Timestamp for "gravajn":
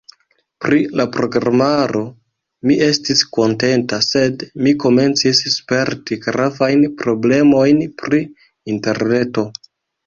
6.27-6.87